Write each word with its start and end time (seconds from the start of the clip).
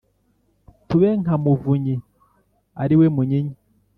tube 0.87 1.09
nka 1.21 1.35
muvunyi 1.43 1.95
ari 2.83 2.95
we 2.99 3.07
munyinya 3.15 3.57